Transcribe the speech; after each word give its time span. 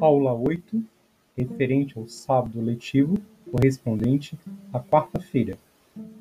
Aula 0.00 0.32
8, 0.32 0.82
referente 1.36 1.98
ao 1.98 2.08
sábado 2.08 2.58
letivo, 2.58 3.18
correspondente 3.50 4.38
à 4.72 4.80
quarta-feira. 4.80 5.58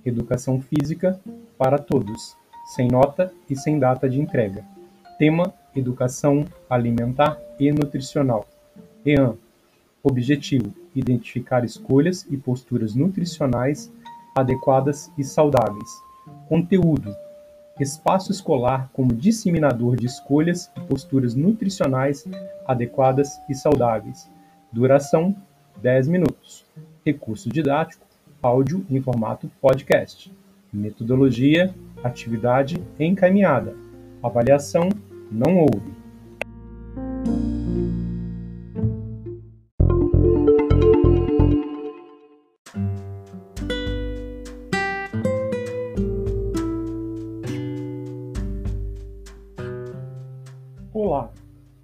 Educação 0.05 0.59
Física 0.61 1.17
para 1.57 1.79
todos, 1.79 2.35
sem 2.75 2.89
nota 2.89 3.33
e 3.49 3.55
sem 3.55 3.79
data 3.79 4.09
de 4.09 4.19
entrega. 4.19 4.65
Tema: 5.17 5.53
Educação 5.73 6.45
Alimentar 6.69 7.39
e 7.57 7.71
Nutricional. 7.71 8.45
EAN. 9.05 9.35
Objetivo: 10.03 10.73
identificar 10.93 11.63
escolhas 11.63 12.27
e 12.29 12.35
posturas 12.35 12.93
nutricionais 12.93 13.89
adequadas 14.35 15.09
e 15.17 15.23
saudáveis. 15.23 15.89
Conteúdo: 16.49 17.15
espaço 17.79 18.31
escolar 18.31 18.89
como 18.93 19.13
disseminador 19.13 19.95
de 19.95 20.05
escolhas 20.05 20.71
e 20.75 20.81
posturas 20.81 21.35
nutricionais 21.35 22.25
adequadas 22.67 23.39
e 23.49 23.55
saudáveis. 23.55 24.29
Duração: 24.71 25.35
10 25.81 26.07
minutos. 26.07 26.65
Recurso 27.05 27.49
didático: 27.49 28.05
áudio 28.41 28.85
em 28.89 29.01
formato 29.01 29.49
podcast. 29.61 30.31
Metodologia: 30.71 31.73
atividade 32.03 32.81
encaminhada. 32.99 33.75
Avaliação: 34.21 34.89
não 35.31 35.57
houve. 35.57 35.98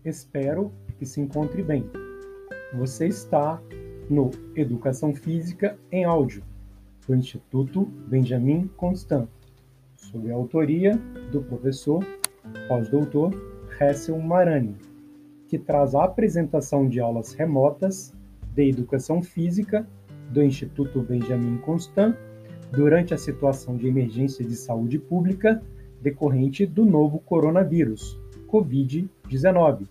Espero 0.05 0.71
que 0.97 1.05
se 1.05 1.19
encontre 1.19 1.63
bem. 1.63 1.89
Você 2.77 3.07
está 3.07 3.61
no 4.09 4.29
Educação 4.55 5.13
Física 5.13 5.77
em 5.91 6.05
Áudio, 6.05 6.43
do 7.07 7.15
Instituto 7.15 7.85
Benjamin 8.07 8.67
Constant, 8.77 9.27
sob 9.95 10.31
a 10.31 10.35
autoria 10.35 10.95
do 11.31 11.41
professor 11.41 12.05
pós-doutor 12.67 13.33
Hessel 13.79 14.19
Marani, 14.19 14.75
que 15.47 15.57
traz 15.57 15.95
a 15.95 16.03
apresentação 16.03 16.87
de 16.87 16.99
aulas 16.99 17.33
remotas 17.33 18.13
de 18.53 18.69
Educação 18.69 19.23
Física 19.23 19.87
do 20.29 20.43
Instituto 20.43 21.01
Benjamin 21.01 21.57
Constant 21.57 22.15
durante 22.71 23.13
a 23.13 23.17
situação 23.17 23.75
de 23.75 23.87
emergência 23.87 24.45
de 24.45 24.55
saúde 24.55 24.99
pública 24.99 25.61
decorrente 26.01 26.65
do 26.65 26.85
novo 26.85 27.19
coronavírus 27.19 28.19
Covid-19, 28.47 29.87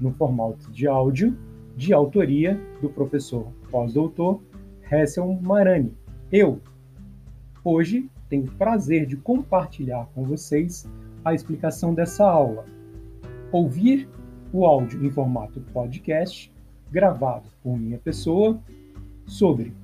no 0.00 0.12
formato 0.12 0.70
de 0.70 0.86
áudio, 0.86 1.36
de 1.76 1.92
autoria 1.92 2.60
do 2.80 2.88
professor 2.88 3.46
pós-doutor 3.70 4.40
Hessel 4.90 5.38
Marani. 5.42 5.96
Eu, 6.30 6.60
hoje, 7.64 8.10
tenho 8.28 8.44
o 8.44 8.52
prazer 8.52 9.06
de 9.06 9.16
compartilhar 9.16 10.08
com 10.14 10.24
vocês 10.24 10.88
a 11.24 11.34
explicação 11.34 11.94
dessa 11.94 12.24
aula. 12.24 12.64
Ouvir 13.52 14.08
o 14.52 14.66
áudio 14.66 15.04
em 15.04 15.10
formato 15.10 15.60
podcast, 15.72 16.52
gravado 16.90 17.48
por 17.62 17.78
minha 17.78 17.98
pessoa, 17.98 18.58
sobre 19.26 19.74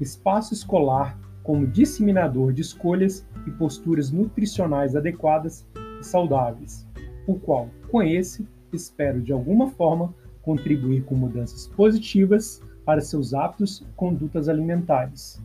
espaço 0.00 0.54
escolar 0.54 1.18
como 1.42 1.66
disseminador 1.66 2.52
de 2.52 2.62
escolhas 2.62 3.26
e 3.46 3.50
posturas 3.50 4.10
nutricionais 4.10 4.96
adequadas 4.96 5.66
e 6.00 6.04
saudáveis 6.04 6.86
o 7.26 7.34
qual, 7.34 7.68
esse, 8.04 8.46
espero 8.76 9.20
de 9.20 9.32
alguma 9.32 9.68
forma 9.68 10.14
contribuir 10.42 11.02
com 11.04 11.14
mudanças 11.14 11.66
positivas 11.66 12.62
para 12.84 13.00
seus 13.00 13.34
hábitos 13.34 13.80
e 13.80 13.86
condutas 13.96 14.48
alimentares, 14.48 15.42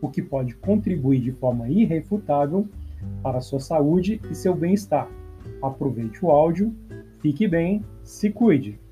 o 0.00 0.08
que 0.08 0.22
pode 0.22 0.54
contribuir 0.54 1.20
de 1.20 1.32
forma 1.32 1.68
irrefutável 1.68 2.68
para 3.22 3.40
sua 3.40 3.58
saúde 3.58 4.20
e 4.30 4.34
seu 4.34 4.54
bem-estar. 4.54 5.08
Aproveite 5.60 6.24
o 6.24 6.30
áudio, 6.30 6.72
fique 7.18 7.48
bem, 7.48 7.84
se 8.04 8.30
cuide! 8.30 8.83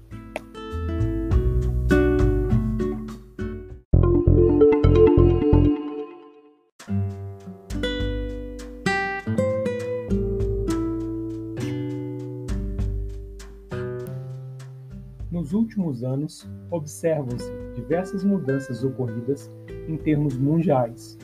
Anos, 16.04 16.48
observam-se 16.70 17.50
diversas 17.74 18.24
mudanças 18.24 18.84
ocorridas 18.84 19.50
em 19.88 19.96
termos 19.96 20.36
mundiais, 20.36 21.18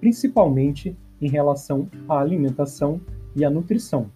principalmente 0.00 0.96
em 1.20 1.28
relação 1.28 1.88
à 2.08 2.18
alimentação 2.18 3.00
e 3.36 3.44
à 3.44 3.50
nutrição. 3.50 4.10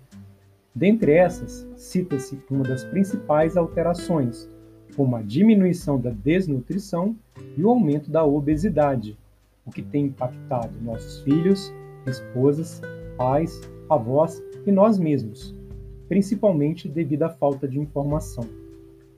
Dentre 0.74 1.12
essas, 1.12 1.66
cita-se 1.76 2.38
uma 2.50 2.64
das 2.64 2.84
principais 2.84 3.56
alterações, 3.56 4.48
como 4.96 5.14
a 5.16 5.22
diminuição 5.22 6.00
da 6.00 6.10
desnutrição 6.10 7.14
e 7.56 7.62
o 7.62 7.70
aumento 7.70 8.10
da 8.10 8.24
obesidade, 8.24 9.16
o 9.64 9.70
que 9.70 9.82
tem 9.82 10.06
impactado 10.06 10.72
nossos 10.82 11.20
filhos, 11.20 11.72
esposas, 12.06 12.80
pais, 13.16 13.60
avós 13.88 14.42
e 14.66 14.72
nós 14.72 14.98
mesmos, 14.98 15.54
principalmente 16.08 16.88
devido 16.88 17.22
à 17.22 17.28
falta 17.28 17.68
de 17.68 17.78
informação 17.78 18.63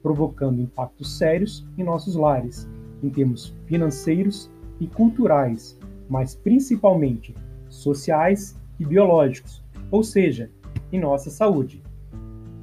provocando 0.07 0.63
impactos 0.63 1.19
sérios 1.19 1.67
em 1.77 1.83
nossos 1.83 2.15
lares, 2.15 2.69
em 3.03 3.11
termos 3.11 3.53
financeiros 3.67 4.49
e 4.79 4.87
culturais, 4.87 5.77
mas 6.09 6.33
principalmente 6.33 7.35
sociais 7.69 8.57
e 8.79 8.85
biológicos, 8.85 9.65
ou 9.91 10.05
seja, 10.05 10.49
em 10.93 11.01
nossa 11.01 11.29
saúde. 11.29 11.83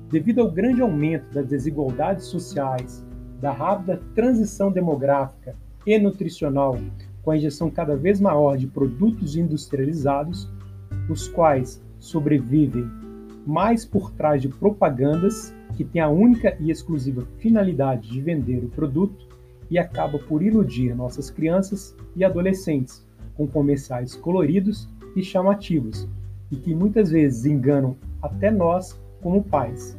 Devido 0.09 0.39
ao 0.39 0.49
grande 0.49 0.81
aumento 0.81 1.33
das 1.33 1.45
desigualdades 1.45 2.27
sociais, 2.27 3.05
da 3.41 3.51
rápida 3.51 4.01
transição 4.15 4.71
demográfica 4.71 5.53
e 5.85 5.99
nutricional, 5.99 6.77
com 7.23 7.31
a 7.31 7.35
injeção 7.35 7.69
cada 7.69 7.97
vez 7.97 8.21
maior 8.21 8.55
de 8.55 8.67
produtos 8.67 9.35
industrializados, 9.35 10.49
os 11.09 11.27
quais 11.27 11.83
sobrevivem 11.99 12.89
mais 13.45 13.83
por 13.83 14.11
trás 14.11 14.41
de 14.41 14.47
propagandas 14.47 15.53
que 15.75 15.83
têm 15.83 16.01
a 16.01 16.09
única 16.09 16.55
e 16.59 16.69
exclusiva 16.69 17.25
finalidade 17.39 18.09
de 18.09 18.21
vender 18.21 18.63
o 18.63 18.69
produto 18.69 19.27
e 19.69 19.77
acaba 19.77 20.19
por 20.19 20.41
iludir 20.43 20.95
nossas 20.95 21.29
crianças 21.29 21.95
e 22.15 22.23
adolescentes 22.23 23.05
com 23.35 23.47
comerciais 23.47 24.15
coloridos 24.15 24.87
e 25.15 25.23
chamativos 25.23 26.07
e 26.51 26.55
que 26.55 26.75
muitas 26.75 27.09
vezes 27.09 27.45
enganam 27.45 27.95
até 28.21 28.51
nós 28.51 28.99
como 29.21 29.43
pais. 29.43 29.97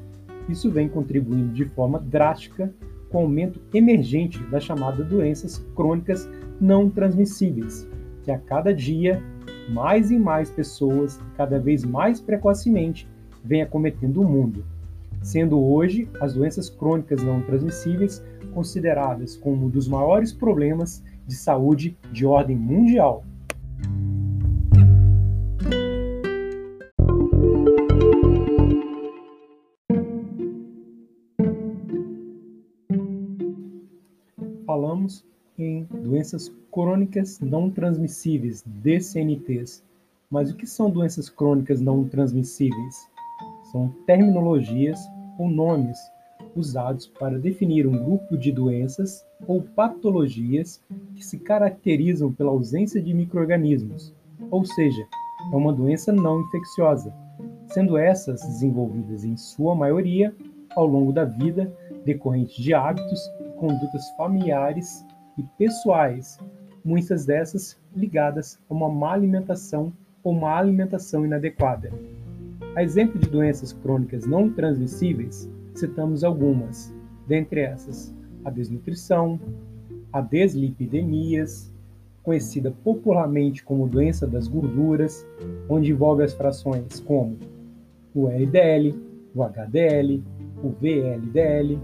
Isso 0.49 0.71
vem 0.71 0.89
contribuindo 0.89 1.53
de 1.53 1.65
forma 1.65 1.99
drástica 1.99 2.73
com 3.11 3.19
o 3.19 3.23
aumento 3.23 3.61
emergente 3.73 4.43
das 4.45 4.65
chamadas 4.65 5.07
doenças 5.07 5.59
crônicas 5.75 6.29
não 6.61 6.89
transmissíveis, 6.89 7.89
que 8.23 8.31
a 8.31 8.39
cada 8.39 8.73
dia 8.73 9.21
mais 9.69 10.11
e 10.11 10.19
mais 10.19 10.51
pessoas, 10.51 11.21
cada 11.37 11.59
vez 11.59 11.85
mais 11.85 12.21
precocemente, 12.21 13.09
vem 13.43 13.63
acometendo 13.63 14.21
o 14.21 14.29
mundo, 14.29 14.65
sendo 15.25 15.59
hoje 15.59 16.07
as 16.21 16.35
doenças 16.35 16.69
crônicas 16.69 17.23
não 17.23 17.41
transmissíveis 17.41 18.23
consideradas 18.53 19.37
como 19.37 19.67
um 19.67 19.69
dos 19.71 19.89
maiores 19.89 20.33
problemas 20.33 21.03
de 21.27 21.35
saúde 21.35 21.97
de 22.13 22.27
ordem 22.27 22.55
mundial. 22.55 23.25
Falamos 34.67 35.25
em 35.59 35.85
doenças 36.03 36.53
crônicas 36.71 37.41
não 37.41 37.71
transmissíveis, 37.71 38.63
DCNTs. 38.67 39.83
Mas 40.31 40.51
o 40.51 40.57
que 40.57 40.67
são 40.67 40.91
doenças 40.91 41.31
crônicas 41.31 41.81
não 41.81 42.05
transmissíveis? 42.05 43.09
são 43.75 43.89
terminologias 44.07 45.01
ou 45.39 45.49
nomes 45.49 45.99
usados 46.55 47.07
para 47.07 47.39
definir 47.39 47.87
um 47.87 48.05
grupo 48.05 48.37
de 48.37 48.53
doenças 48.53 49.25
ou 49.47 49.63
patologias 49.63 50.83
que 51.15 51.25
se 51.25 51.39
caracterizam 51.39 52.33
pela 52.33 52.51
ausência 52.51 53.01
de 53.03 53.13
microrganismos, 53.13 54.15
ou 54.51 54.65
seja, 54.65 55.05
é 55.53 55.57
uma 55.57 55.73
doença 55.73 56.13
não 56.13 56.41
infecciosa, 56.41 57.13
sendo 57.67 57.97
essas 57.97 58.41
desenvolvidas 58.43 59.25
em 59.25 59.37
sua 59.37 59.75
maioria 59.75 60.35
ao 60.75 60.87
longo 60.87 61.13
da 61.13 61.25
vida 61.25 61.73
decorrente 62.05 62.61
de 62.63 62.75
hábitos 62.75 63.21
e 63.41 63.51
condutas 63.59 64.09
familiares 64.17 65.05
e 65.39 65.43
pessoais, 65.59 66.39
muitas 66.85 67.25
dessas 67.25 67.81
ligadas 67.95 68.59
a 68.69 68.75
uma 68.75 68.89
má 68.89 69.13
alimentação 69.13 69.93
ou 70.23 70.33
uma 70.33 70.57
alimentação 70.57 71.25
inadequada. 71.25 71.93
A 72.77 72.83
exemplo 72.83 73.21
de 73.21 73.29
doenças 73.29 73.73
crônicas 73.73 74.27
não 74.27 74.51
transmissíveis, 74.51 75.49
citamos 75.77 76.25
algumas, 76.25 76.93
dentre 77.25 77.61
essas, 77.61 78.13
a 78.45 78.51
desnutrição, 78.51 79.39
a 80.13 80.21
deslipidemias, 80.21 81.73
conhecida 82.25 82.73
popularmente 82.83 83.63
como 83.63 83.89
doença 83.89 84.27
das 84.27 84.49
gorduras, 84.49 85.25
onde 85.69 85.93
envolve 85.93 86.25
as 86.25 86.35
frações 86.35 86.99
como 86.99 87.39
o 88.13 88.29
LDL, 88.29 88.93
o 89.33 89.45
HDL, 89.45 90.21
o 90.61 90.71
VLDL, 90.71 91.79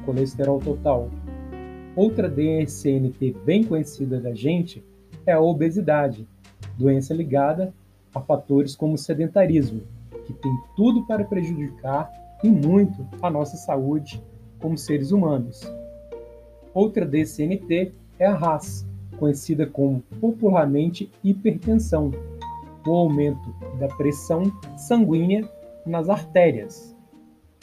o 0.00 0.04
colesterol 0.04 0.60
total. 0.60 1.10
Outra 1.96 2.28
DSNT 2.28 3.34
bem 3.44 3.64
conhecida 3.64 4.20
da 4.20 4.32
gente 4.32 4.84
é 5.26 5.32
a 5.32 5.40
obesidade, 5.40 6.24
doença 6.78 7.12
ligada 7.12 7.74
a 8.14 8.20
fatores 8.20 8.76
como 8.76 8.96
sedentarismo, 8.96 9.82
que 10.26 10.32
tem 10.34 10.52
tudo 10.76 11.06
para 11.06 11.24
prejudicar 11.24 12.10
e 12.42 12.48
muito 12.48 13.06
a 13.22 13.30
nossa 13.30 13.56
saúde 13.56 14.22
como 14.58 14.76
seres 14.76 15.12
humanos. 15.12 15.62
Outra 16.74 17.06
DCNT 17.06 17.94
é 18.18 18.26
a 18.26 18.34
RAS, 18.34 18.86
conhecida 19.18 19.66
como 19.66 20.02
popularmente 20.20 21.10
hipertensão, 21.24 22.10
o 22.86 22.92
aumento 22.92 23.54
da 23.78 23.88
pressão 23.88 24.42
sanguínea 24.76 25.48
nas 25.86 26.08
artérias. 26.08 26.94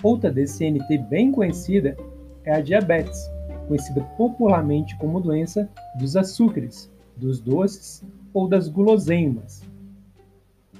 Outra 0.01 0.31
DCNT 0.31 0.97
bem 0.97 1.31
conhecida 1.31 1.95
é 2.43 2.55
a 2.55 2.61
diabetes, 2.61 3.29
conhecida 3.67 4.01
popularmente 4.17 4.97
como 4.97 5.21
doença 5.21 5.69
dos 5.97 6.17
açúcares, 6.17 6.91
dos 7.15 7.39
doces 7.39 8.03
ou 8.33 8.47
das 8.47 8.67
guloseimas. 8.67 9.63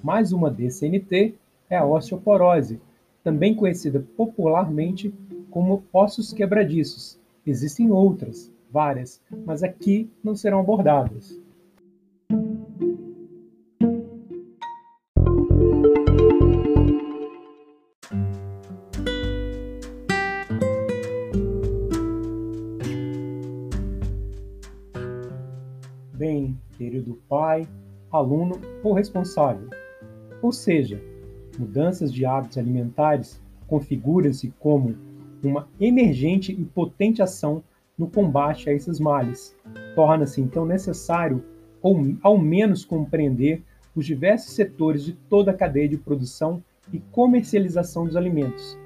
Mais 0.02 0.34
uma 0.34 0.50
DCNT 0.52 1.36
é 1.70 1.78
a 1.78 1.86
osteoporose, 1.86 2.80
também 3.24 3.56
conhecida 3.56 4.06
popularmente 4.18 5.14
como 5.50 5.84
ossos 5.94 6.34
quebradiços. 6.34 7.20
Existem 7.46 7.92
outras, 7.92 8.52
várias, 8.72 9.22
mas 9.46 9.64
aqui 9.64 10.10
não 10.24 10.36
serão 10.36 10.60
abordadas. 10.60 11.40
Bem, 26.14 26.58
querido 26.78 27.20
pai, 27.28 27.68
aluno 28.12 28.60
ou 28.84 28.94
responsável. 28.94 29.70
Ou 30.42 30.52
seja, 30.52 31.02
mudanças 31.58 32.14
de 32.14 32.26
hábitos 32.26 32.58
alimentares 32.58 33.42
configuram-se 33.68 34.54
como 34.60 34.96
uma 35.44 35.68
emergente 35.80 36.52
e 36.52 36.64
potente 36.64 37.22
ação 37.22 37.64
no 37.98 38.08
combate 38.08 38.70
a 38.70 38.74
esses 38.74 39.00
males. 39.00 39.56
Torna-se 39.96 40.42
então 40.42 40.66
necessário, 40.66 41.44
ou 41.82 41.98
ao 42.22 42.38
menos, 42.38 42.86
compreender 42.86 43.62
os 43.96 44.06
diversos 44.06 44.54
setores 44.54 45.04
de 45.04 45.14
toda 45.14 45.52
a 45.52 45.54
cadeia 45.54 45.88
de 45.88 45.98
produção 45.98 46.64
e 46.92 47.00
comercialização 47.00 48.06
dos 48.06 48.16
alimentos, 48.16 48.78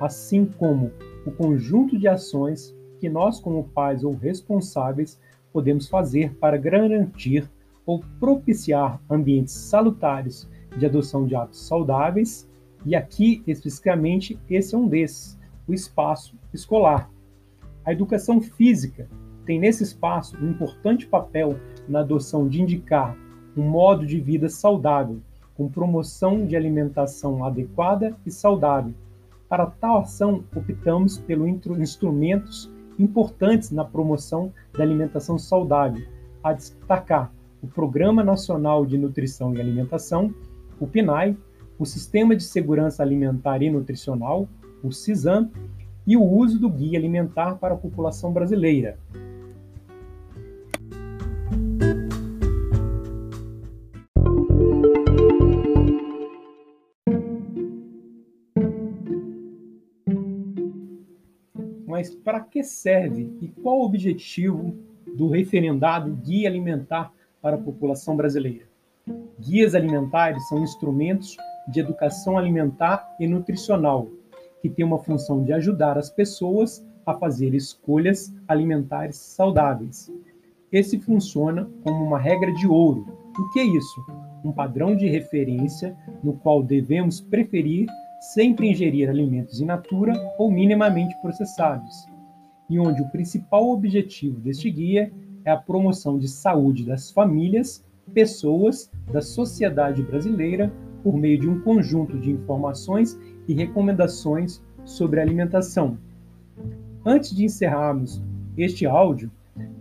assim 0.00 0.44
como 0.44 0.90
o 1.26 1.30
conjunto 1.30 1.98
de 1.98 2.08
ações 2.08 2.74
que 3.00 3.08
nós, 3.08 3.40
como 3.40 3.64
pais 3.64 4.04
ou 4.04 4.14
responsáveis, 4.14 5.20
podemos 5.52 5.88
fazer 5.88 6.34
para 6.34 6.56
garantir 6.56 7.50
ou 7.84 8.02
propiciar 8.20 9.00
ambientes 9.10 9.54
salutares 9.54 10.48
de 10.76 10.86
adoção 10.86 11.26
de 11.26 11.34
hábitos 11.34 11.66
saudáveis, 11.66 12.48
e 12.84 12.96
aqui 12.96 13.42
especificamente 13.46 14.38
esse 14.48 14.74
é 14.74 14.78
um 14.78 14.88
desses, 14.88 15.38
o 15.66 15.72
espaço 15.72 16.36
escolar. 16.52 17.10
A 17.84 17.92
educação 17.92 18.40
física 18.40 19.08
tem 19.44 19.58
nesse 19.58 19.82
espaço 19.82 20.36
um 20.36 20.50
importante 20.50 21.06
papel 21.06 21.56
na 21.88 22.00
adoção 22.00 22.48
de 22.48 22.62
indicar 22.62 23.16
um 23.56 23.62
modo 23.62 24.06
de 24.06 24.20
vida 24.20 24.48
saudável, 24.48 25.20
com 25.54 25.68
promoção 25.68 26.46
de 26.46 26.56
alimentação 26.56 27.44
adequada 27.44 28.16
e 28.24 28.30
saudável. 28.30 28.94
Para 29.48 29.66
tal 29.66 29.98
ação, 29.98 30.44
optamos 30.56 31.18
pelos 31.18 31.48
instrumentos 31.78 32.70
importantes 32.98 33.70
na 33.70 33.84
promoção 33.84 34.52
da 34.72 34.82
alimentação 34.82 35.38
saudável, 35.38 36.06
a 36.42 36.52
destacar 36.52 37.32
o 37.62 37.66
Programa 37.66 38.24
Nacional 38.24 38.84
de 38.86 38.96
Nutrição 38.98 39.54
e 39.54 39.60
Alimentação, 39.60 40.34
o 40.82 40.86
PNAE, 40.88 41.36
o 41.78 41.86
Sistema 41.86 42.34
de 42.34 42.42
Segurança 42.42 43.04
Alimentar 43.04 43.62
e 43.62 43.70
Nutricional, 43.70 44.48
o 44.82 44.90
CISAM, 44.90 45.48
e 46.04 46.16
o 46.16 46.24
uso 46.24 46.58
do 46.58 46.68
guia 46.68 46.98
alimentar 46.98 47.54
para 47.54 47.74
a 47.74 47.76
população 47.76 48.32
brasileira. 48.32 48.98
Mas 61.86 62.12
para 62.12 62.40
que 62.40 62.64
serve 62.64 63.32
e 63.40 63.46
qual 63.46 63.78
o 63.78 63.84
objetivo 63.84 64.74
do 65.16 65.28
referendado 65.28 66.10
Guia 66.10 66.48
Alimentar 66.48 67.12
para 67.40 67.54
a 67.54 67.60
população 67.60 68.16
brasileira? 68.16 68.71
Guias 69.42 69.74
alimentares 69.74 70.46
são 70.48 70.62
instrumentos 70.62 71.36
de 71.68 71.80
educação 71.80 72.38
alimentar 72.38 73.16
e 73.18 73.26
nutricional 73.26 74.06
que 74.60 74.68
tem 74.68 74.84
uma 74.84 74.98
função 74.98 75.42
de 75.42 75.52
ajudar 75.52 75.98
as 75.98 76.08
pessoas 76.08 76.86
a 77.04 77.12
fazer 77.14 77.52
escolhas 77.52 78.32
alimentares 78.46 79.16
saudáveis. 79.16 80.12
Esse 80.70 81.00
funciona 81.00 81.68
como 81.82 82.04
uma 82.04 82.18
regra 82.18 82.52
de 82.52 82.68
ouro. 82.68 83.04
O 83.36 83.50
que 83.50 83.58
é 83.58 83.64
isso? 83.64 84.00
Um 84.44 84.52
padrão 84.52 84.94
de 84.94 85.08
referência 85.08 85.96
no 86.22 86.34
qual 86.34 86.62
devemos 86.62 87.20
preferir 87.20 87.88
sempre 88.20 88.70
ingerir 88.70 89.10
alimentos 89.10 89.60
in 89.60 89.64
natura 89.64 90.14
ou 90.38 90.48
minimamente 90.48 91.20
processados, 91.20 92.06
e 92.70 92.78
onde 92.78 93.02
o 93.02 93.08
principal 93.08 93.68
objetivo 93.70 94.38
deste 94.38 94.70
guia 94.70 95.12
é 95.44 95.50
a 95.50 95.56
promoção 95.56 96.16
de 96.16 96.28
saúde 96.28 96.86
das 96.86 97.10
famílias, 97.10 97.84
pessoas, 98.12 98.90
da 99.12 99.20
sociedade 99.20 100.02
brasileira 100.02 100.72
por 101.02 101.16
meio 101.16 101.38
de 101.38 101.48
um 101.48 101.60
conjunto 101.60 102.18
de 102.18 102.30
informações 102.30 103.18
e 103.48 103.54
recomendações 103.54 104.62
sobre 104.84 105.20
alimentação. 105.20 105.98
Antes 107.04 107.34
de 107.34 107.44
encerrarmos 107.44 108.22
este 108.56 108.86
áudio, 108.86 109.30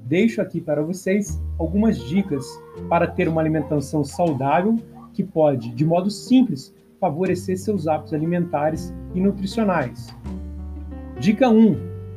deixo 0.05 0.41
aqui 0.41 0.60
para 0.60 0.81
vocês 0.81 1.39
algumas 1.57 1.98
dicas 1.98 2.45
para 2.89 3.07
ter 3.07 3.27
uma 3.27 3.41
alimentação 3.41 4.03
saudável 4.03 4.77
que 5.13 5.24
pode, 5.24 5.72
de 5.72 5.86
modo 5.86 6.10
simples, 6.10 6.74
favorecer 7.00 7.57
seus 7.57 7.88
hábitos 7.88 8.13
alimentares 8.13 8.93
e 9.13 9.19
nutricionais. 9.19 10.15
Dica 11.19 11.50
1: 11.50 11.75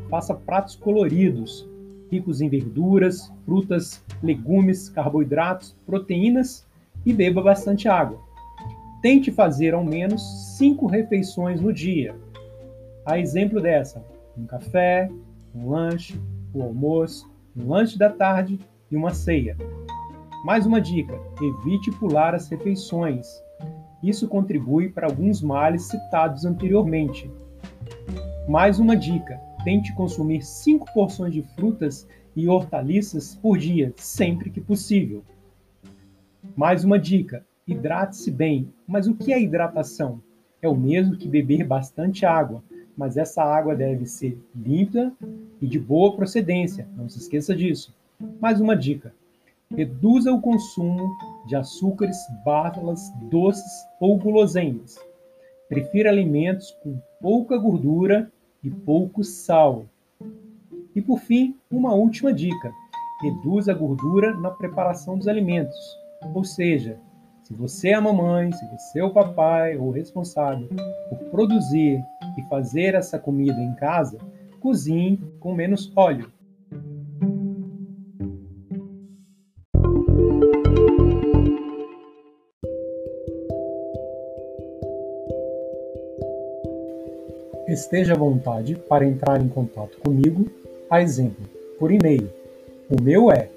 faça 0.08 0.34
pratos 0.34 0.76
coloridos, 0.76 1.68
ricos 2.14 2.40
em 2.40 2.48
verduras, 2.48 3.32
frutas, 3.44 4.02
legumes, 4.22 4.88
carboidratos, 4.88 5.76
proteínas 5.84 6.64
e 7.04 7.12
beba 7.12 7.42
bastante 7.42 7.88
água. 7.88 8.20
Tente 9.02 9.32
fazer 9.32 9.74
ao 9.74 9.84
menos 9.84 10.22
cinco 10.56 10.86
refeições 10.86 11.60
no 11.60 11.72
dia. 11.72 12.14
A 13.04 13.18
exemplo 13.18 13.60
dessa, 13.60 14.04
um 14.38 14.46
café, 14.46 15.10
um 15.54 15.70
lanche, 15.70 16.18
o 16.54 16.60
um 16.60 16.62
almoço, 16.62 17.28
um 17.56 17.68
lanche 17.68 17.98
da 17.98 18.08
tarde 18.08 18.60
e 18.90 18.96
uma 18.96 19.12
ceia. 19.12 19.56
Mais 20.44 20.64
uma 20.66 20.80
dica: 20.80 21.18
evite 21.42 21.90
pular 21.98 22.32
as 22.32 22.48
refeições. 22.48 23.26
Isso 24.02 24.28
contribui 24.28 24.88
para 24.88 25.06
alguns 25.08 25.42
males 25.42 25.82
citados 25.82 26.44
anteriormente. 26.44 27.28
Mais 28.48 28.78
uma 28.78 28.96
dica: 28.96 29.40
tente 29.64 29.94
consumir 29.94 30.42
cinco 30.42 30.86
porções 30.92 31.32
de 31.32 31.42
frutas 31.42 32.06
e 32.36 32.46
hortaliças 32.48 33.34
por 33.34 33.58
dia, 33.58 33.92
sempre 33.96 34.50
que 34.50 34.60
possível. 34.60 35.24
Mais 36.54 36.84
uma 36.84 36.98
dica: 36.98 37.44
Hidrate-se 37.66 38.30
bem. 38.30 38.68
Mas 38.86 39.06
o 39.06 39.14
que 39.14 39.32
é 39.32 39.40
hidratação? 39.40 40.20
É 40.60 40.68
o 40.68 40.76
mesmo 40.76 41.16
que 41.16 41.26
beber 41.26 41.66
bastante 41.66 42.26
água, 42.26 42.62
mas 42.96 43.16
essa 43.16 43.42
água 43.42 43.74
deve 43.74 44.06
ser 44.06 44.38
limpa 44.54 45.12
e 45.60 45.66
de 45.66 45.78
boa 45.78 46.14
procedência. 46.14 46.86
Não 46.96 47.08
se 47.08 47.18
esqueça 47.18 47.56
disso. 47.56 47.94
Mais 48.40 48.60
uma 48.60 48.76
dica: 48.76 49.14
reduza 49.70 50.32
o 50.32 50.40
consumo 50.40 51.16
de 51.46 51.56
açúcares, 51.56 52.18
balas, 52.44 53.10
doces 53.30 53.86
ou 53.98 54.18
guloseimas. 54.18 54.98
Prefira 55.68 56.10
alimentos 56.10 56.70
com 56.82 56.98
pouca 57.20 57.56
gordura 57.56 58.30
e 58.64 58.70
pouco 58.70 59.22
sal. 59.22 59.84
E 60.96 61.02
por 61.02 61.20
fim, 61.20 61.54
uma 61.70 61.92
última 61.94 62.32
dica: 62.32 62.72
reduza 63.20 63.72
a 63.72 63.74
gordura 63.74 64.34
na 64.34 64.50
preparação 64.50 65.16
dos 65.18 65.28
alimentos, 65.28 65.76
ou 66.34 66.42
seja, 66.42 66.98
se 67.42 67.52
você 67.52 67.90
é 67.90 67.94
a 67.94 68.00
mamãe, 68.00 68.50
se 68.52 68.64
você 68.70 69.00
é 69.00 69.04
o 69.04 69.12
papai 69.12 69.76
ou 69.76 69.90
responsável 69.90 70.68
por 71.10 71.18
produzir 71.30 72.02
e 72.38 72.42
fazer 72.48 72.94
essa 72.94 73.18
comida 73.18 73.60
em 73.60 73.74
casa, 73.74 74.18
cozinhe 74.60 75.18
com 75.40 75.54
menos 75.54 75.92
óleo. 75.94 76.32
Esteja 87.74 88.14
à 88.14 88.16
vontade 88.16 88.74
para 88.88 89.04
entrar 89.04 89.38
em 89.40 89.48
contato 89.48 89.98
comigo, 89.98 90.46
a 90.88 91.02
exemplo, 91.02 91.44
por 91.78 91.92
e-mail. 91.92 92.30
O 92.88 93.02
meu 93.02 93.30
é 93.30 93.50